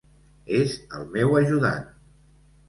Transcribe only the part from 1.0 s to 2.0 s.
el meu ajudant.